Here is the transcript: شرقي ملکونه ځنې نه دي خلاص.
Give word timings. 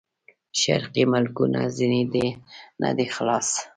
شرقي 0.61 1.03
ملکونه 1.13 1.61
ځنې 1.77 2.03
نه 2.81 2.89
دي 2.97 3.07
خلاص. 3.15 3.49